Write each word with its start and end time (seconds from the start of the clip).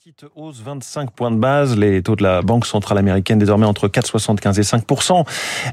Petite 0.00 0.26
hausse, 0.36 0.62
25 0.64 1.10
points 1.10 1.32
de 1.32 1.38
base. 1.38 1.76
Les 1.76 2.04
taux 2.04 2.14
de 2.14 2.22
la 2.22 2.40
Banque 2.40 2.66
centrale 2.66 2.98
américaine 2.98 3.40
désormais 3.40 3.66
entre 3.66 3.88
4,75 3.88 4.56
et 4.56 4.62
5% 4.62 5.24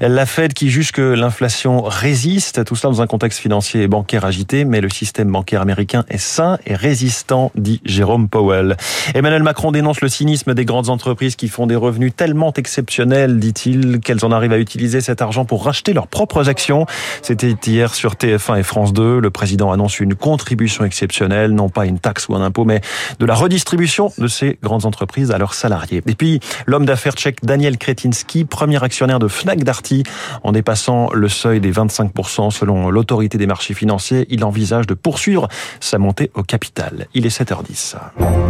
La 0.02 0.26
Fed 0.26 0.54
qui 0.54 0.72
juge 0.72 0.92
que 0.92 1.04
l'inflation 1.04 1.84
résiste. 1.84 2.66
Tout 2.66 2.76
cela 2.76 2.92
dans 2.92 3.04
un 3.04 3.08
contexte 3.08 3.40
financier 3.40 3.84
et 3.84 3.88
bancaire 3.88 4.26
agité, 4.26 4.66
mais 4.66 4.82
le 4.82 4.90
système 4.90 5.32
bancaire 5.32 5.62
américain 5.62 6.06
est 6.10 6.18
sain 6.18 6.58
et 6.66 6.74
résistant, 6.74 7.52
dit 7.54 7.82
Jérôme 7.86 8.28
Powell. 8.28 8.78
Emmanuel 9.14 9.44
Macron 9.44 9.72
dénonce 9.72 10.02
le 10.02 10.10
cynisme 10.10 10.56
des 10.56 10.66
grandes 10.66 10.90
entreprises 10.90 11.36
qui 11.36 11.48
font 11.48 11.68
des 11.68 11.76
revenus 11.76 12.12
tellement 12.16 12.52
exceptionnels, 12.54 13.38
dit-il, 13.38 14.00
qu'elles 14.00 14.26
en 14.26 14.32
arrivent 14.32 14.54
à 14.54 14.58
utiliser 14.58 15.02
cet 15.02 15.22
argent 15.22 15.46
pour 15.46 15.66
racheter 15.66 15.94
leurs 15.94 16.08
propres 16.08 16.50
actions. 16.50 16.88
C'était 17.22 17.56
hier 17.68 17.94
sur 17.94 18.16
TF1 18.16 18.58
et 18.58 18.64
France 18.64 18.92
2. 18.92 19.20
Le 19.20 19.30
président 19.30 19.72
annonce 19.72 20.00
une 20.00 20.16
contribution 20.16 20.84
exceptionnelle, 20.84 21.52
non 21.52 21.70
pas 21.70 21.86
une 21.86 22.00
taxe 22.00 22.28
ou 22.28 22.34
un 22.34 22.42
impôt, 22.42 22.66
mais 22.66 22.82
de 23.20 23.26
la 23.28 23.36
redistribution 23.36 24.12
de 24.18 24.28
ces 24.28 24.58
grandes 24.62 24.86
entreprises 24.86 25.32
à 25.32 25.38
leurs 25.38 25.54
salariés. 25.54 26.02
Et 26.06 26.16
puis, 26.16 26.40
l'homme 26.66 26.86
d'affaires 26.86 27.14
tchèque 27.14 27.44
Daniel 27.44 27.78
Kretinsky, 27.78 28.46
premier 28.46 28.84
actionnaire 28.84 29.20
de 29.20 29.28
Fnac 29.28 29.64
Darty, 29.64 30.04
en 30.44 30.52
dépassant 30.52 31.10
le 31.14 31.30
seuil 31.30 31.60
des 31.60 31.72
25% 31.72 32.52
selon 32.52 32.90
l'autorité 32.90 33.38
des 33.38 33.48
marchés 33.48 33.74
financiers, 33.74 34.26
il 34.30 34.44
envisage 34.44 34.88
de 34.88 34.94
poursuivre 34.94 35.48
sa 35.80 35.98
montée 35.98 36.32
au 36.36 36.44
capital. 36.44 37.08
Il 37.14 37.26
est 37.26 37.38
7h10. 37.38 37.96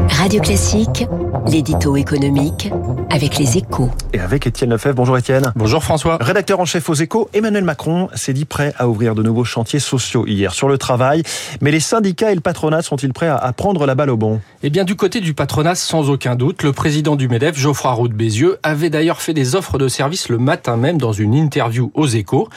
Radio 0.10 0.42
Classique, 0.42 1.06
l'édito 1.48 1.96
économique 1.96 2.72
avec 3.10 3.38
les 3.38 3.58
échos. 3.58 3.90
Et 4.14 4.20
avec 4.20 4.48
Étienne 4.48 4.72
Lefebvre. 4.72 4.96
Bonjour 4.96 5.18
Étienne. 5.18 5.52
Bonjour 5.56 5.84
François. 5.84 6.18
Rédacteur 6.20 6.60
en 6.60 6.66
chef 6.66 6.90
aux 6.90 6.94
échos, 6.94 7.30
Emmanuel 7.34 7.64
Macron 7.64 8.10
s'est 8.14 8.34
dit 8.34 8.46
prêt 8.46 8.74
à 8.78 8.88
ouvrir 8.88 9.16
de 9.16 9.24
nouveaux 9.24 9.44
chantiers 9.44 9.80
sociaux 9.80 10.26
hier 10.28 10.54
sur 10.54 10.68
le 10.68 10.78
travail. 10.78 11.24
Mais 11.62 11.72
les 11.72 11.80
syndicats 11.80 12.32
et 12.32 12.36
le 12.36 12.42
patronat 12.42 12.82
sont-ils 12.82 13.14
prêts 13.14 13.28
à 13.28 13.54
prendre 13.54 13.86
la 13.86 13.96
balle 13.96 14.10
au 14.10 14.18
bon? 14.18 14.42
Eh 14.64 14.70
bien, 14.70 14.84
du 14.84 14.96
côté 14.96 15.22
du 15.22 15.34
patronat, 15.34 15.55
sans 15.76 16.10
aucun 16.10 16.36
doute, 16.36 16.64
le 16.64 16.74
président 16.74 17.16
du 17.16 17.30
MEDEF, 17.30 17.58
Geoffroy 17.58 17.94
Roux 17.94 18.08
de 18.10 18.14
Bézieux, 18.14 18.58
avait 18.62 18.90
d'ailleurs 18.90 19.22
fait 19.22 19.34
des 19.34 19.56
offres 19.56 19.78
de 19.78 19.88
service 19.88 20.28
le 20.28 20.38
matin 20.38 20.76
même 20.76 20.98
dans 20.98 21.14
une 21.14 21.34
interview 21.34 21.92
aux 21.94 22.08
échos. 22.08 22.50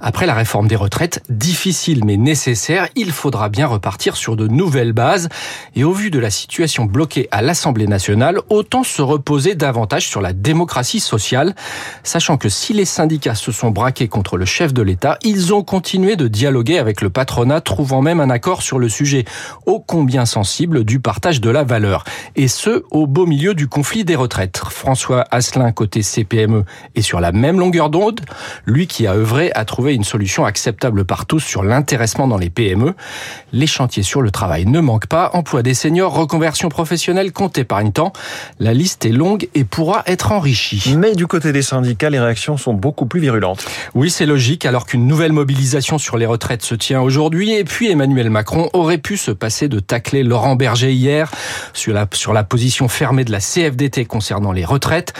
Après 0.00 0.26
la 0.26 0.34
réforme 0.34 0.66
des 0.66 0.74
retraites, 0.74 1.22
difficile 1.28 2.04
mais 2.04 2.16
nécessaire, 2.16 2.88
il 2.96 3.12
faudra 3.12 3.50
bien 3.50 3.68
repartir 3.68 4.16
sur 4.16 4.34
de 4.34 4.48
nouvelles 4.48 4.92
bases. 4.92 5.28
Et 5.76 5.84
au 5.84 5.92
vu 5.92 6.10
de 6.10 6.18
la 6.18 6.30
situation 6.30 6.86
bloquée 6.86 7.28
à 7.30 7.40
l'Assemblée 7.40 7.86
nationale, 7.86 8.40
autant 8.48 8.82
se 8.82 9.00
reposer 9.00 9.54
davantage 9.54 10.08
sur 10.08 10.20
la 10.20 10.32
démocratie 10.32 10.98
sociale, 10.98 11.54
sachant 12.02 12.36
que 12.36 12.48
si 12.48 12.72
les 12.72 12.84
syndicats 12.84 13.36
se 13.36 13.52
sont 13.52 13.70
braqués 13.70 14.08
contre 14.08 14.36
le 14.36 14.44
chef 14.44 14.74
de 14.74 14.82
l'État, 14.82 15.18
ils 15.22 15.54
ont 15.54 15.62
continué 15.62 16.16
de 16.16 16.26
dialoguer 16.26 16.78
avec 16.78 17.00
le 17.00 17.10
patronat, 17.10 17.60
trouvant 17.60 18.02
même 18.02 18.18
un 18.18 18.30
accord 18.30 18.62
sur 18.62 18.80
le 18.80 18.88
sujet 18.88 19.24
ô 19.66 19.78
combien 19.78 20.26
sensible 20.26 20.82
du 20.82 20.98
partage 20.98 21.40
de 21.40 21.50
la 21.50 21.62
valeur. 21.62 22.02
Et 22.42 22.48
ce, 22.48 22.84
au 22.90 23.06
beau 23.06 23.26
milieu 23.26 23.52
du 23.52 23.68
conflit 23.68 24.02
des 24.02 24.16
retraites. 24.16 24.62
François 24.70 25.26
Asselin, 25.30 25.72
côté 25.72 26.00
CPME, 26.00 26.64
est 26.94 27.02
sur 27.02 27.20
la 27.20 27.32
même 27.32 27.60
longueur 27.60 27.90
d'onde, 27.90 28.22
lui 28.64 28.86
qui 28.86 29.06
a 29.06 29.12
œuvré 29.12 29.52
à 29.54 29.66
trouver 29.66 29.94
une 29.94 30.04
solution 30.04 30.46
acceptable 30.46 31.04
par 31.04 31.26
tous 31.26 31.40
sur 31.40 31.62
l'intéressement 31.62 32.26
dans 32.26 32.38
les 32.38 32.48
PME. 32.48 32.94
Les 33.52 33.66
chantiers 33.66 34.02
sur 34.02 34.22
le 34.22 34.30
travail 34.30 34.64
ne 34.64 34.80
manquent 34.80 35.06
pas, 35.06 35.28
emploi 35.34 35.62
des 35.62 35.74
seniors, 35.74 36.14
reconversion 36.14 36.70
professionnelle, 36.70 37.30
compte 37.30 37.58
épargne 37.58 37.92
temps. 37.92 38.14
La 38.58 38.72
liste 38.72 39.04
est 39.04 39.10
longue 39.10 39.50
et 39.54 39.64
pourra 39.64 40.02
être 40.06 40.32
enrichie. 40.32 40.94
Mais 40.96 41.14
du 41.14 41.26
côté 41.26 41.52
des 41.52 41.60
syndicats, 41.60 42.08
les 42.08 42.20
réactions 42.20 42.56
sont 42.56 42.72
beaucoup 42.72 43.04
plus 43.04 43.20
virulentes. 43.20 43.66
Oui, 43.94 44.08
c'est 44.08 44.24
logique, 44.24 44.64
alors 44.64 44.86
qu'une 44.86 45.06
nouvelle 45.06 45.32
mobilisation 45.32 45.98
sur 45.98 46.16
les 46.16 46.24
retraites 46.24 46.62
se 46.62 46.74
tient 46.74 47.02
aujourd'hui, 47.02 47.52
et 47.52 47.64
puis 47.64 47.90
Emmanuel 47.90 48.30
Macron 48.30 48.70
aurait 48.72 48.96
pu 48.96 49.18
se 49.18 49.30
passer 49.30 49.68
de 49.68 49.78
tacler 49.78 50.22
Laurent 50.22 50.56
Berger 50.56 50.94
hier 50.94 51.30
sur 51.74 51.92
la, 51.92 52.08
sur 52.14 52.29
la 52.32 52.44
position 52.44 52.88
fermée 52.88 53.24
de 53.24 53.32
la 53.32 53.40
CFDT 53.40 54.06
concernant 54.06 54.52
les 54.52 54.64
retraites 54.64 55.12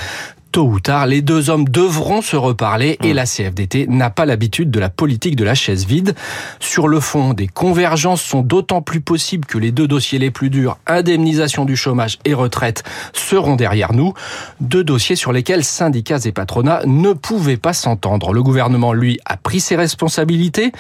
tôt 0.51 0.67
ou 0.67 0.81
tard, 0.81 1.07
les 1.07 1.23
deux 1.23 1.51
hommes 1.51 1.69
devront 1.69 2.23
se 2.23 2.37
reparler 2.37 2.99
et 3.03 3.13
mm. 3.13 3.17
la 3.17 3.27
CFDT 3.27 3.87
n'a 3.89 4.11
pas 4.11 4.27
l'habitude 4.27 4.71
de 4.71 4.81
la 4.81 4.91
politique 4.91 5.37
de 5.37 5.45
la 5.45 5.55
chaise 5.55 5.87
vide. 5.87 6.15
Sur 6.59 6.89
le 6.89 7.01
fond, 7.01 7.35
des 7.35 7.47
convergences 7.47 8.23
sont 8.23 8.43
d'autant 8.43 8.83
plus 8.83 9.01
possibles 9.01 9.47
que 9.47 9.59
les 9.59 9.73
deux 9.73 9.87
dossiers 9.87 10.19
les 10.19 10.31
plus 10.31 10.51
durs, 10.51 10.79
indemnisation 10.87 11.65
du 11.65 11.77
chômage 11.77 12.19
et 12.25 12.35
retraite, 12.35 12.83
seront 13.13 13.57
derrière 13.57 13.93
nous. 13.93 14.15
Deux 14.61 14.85
dossiers 14.85 15.17
sur 15.17 15.33
lesquels 15.33 15.65
syndicats 15.65 16.19
et 16.25 16.33
patronats 16.33 16.83
ne 16.87 17.13
pouvaient 17.13 17.57
pas 17.57 17.73
s'entendre. 17.73 18.33
Le 18.33 18.43
gouvernement, 18.43 18.93
lui, 18.93 19.19
a 19.25 19.37
pris 19.37 19.61
ses 19.61 19.77
responsabilités. 19.77 20.73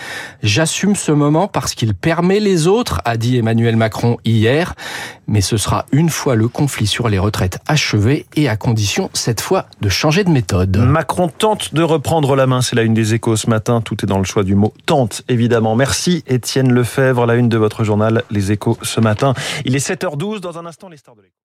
J'assume 0.42 0.96
ce 0.96 1.12
moment 1.12 1.48
parce 1.48 1.74
qu'il 1.74 1.94
permet 1.94 2.40
les 2.40 2.66
autres, 2.66 3.00
a 3.04 3.16
dit 3.16 3.36
Emmanuel 3.36 3.76
Macron 3.76 4.16
hier. 4.24 4.74
Mais 5.26 5.40
ce 5.40 5.56
sera 5.56 5.86
une 5.92 6.10
fois 6.10 6.34
le 6.34 6.48
conflit 6.48 6.88
sur 6.88 7.08
les 7.08 7.18
retraites 7.18 7.58
achevé 7.68 8.26
et 8.34 8.48
à 8.48 8.56
condition, 8.56 9.10
cette 9.14 9.40
fois, 9.40 9.59
de 9.80 9.88
changer 9.88 10.24
de 10.24 10.30
méthode. 10.30 10.76
Macron 10.76 11.28
tente 11.28 11.74
de 11.74 11.82
reprendre 11.82 12.36
la 12.36 12.46
main. 12.46 12.60
C'est 12.62 12.76
la 12.76 12.82
une 12.82 12.94
des 12.94 13.14
échos 13.14 13.36
ce 13.36 13.48
matin. 13.48 13.80
Tout 13.80 13.96
est 14.04 14.06
dans 14.06 14.18
le 14.18 14.24
choix 14.24 14.42
du 14.42 14.54
mot 14.54 14.72
tente, 14.86 15.22
évidemment. 15.28 15.76
Merci 15.76 16.24
Étienne 16.26 16.72
Lefebvre, 16.72 17.26
la 17.26 17.34
une 17.34 17.48
de 17.48 17.58
votre 17.58 17.84
journal 17.84 18.22
Les 18.30 18.52
échos 18.52 18.78
ce 18.82 19.00
matin. 19.00 19.34
Il 19.64 19.76
est 19.76 19.86
7h12. 19.86 20.40
Dans 20.40 20.58
un 20.58 20.66
instant, 20.66 20.88
les 20.88 20.96
stars 20.96 21.16
de 21.16 21.22
l'écho. 21.22 21.34